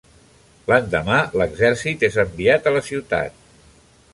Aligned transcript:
L'endemà, 0.71 1.17
l'exèrcit 1.41 2.07
és 2.09 2.17
enviat 2.25 2.71
a 2.71 2.73
la 2.79 2.85
ciutat. 2.89 3.37